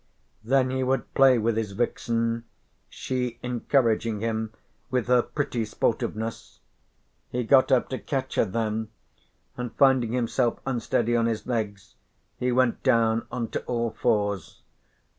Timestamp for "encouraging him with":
3.43-5.05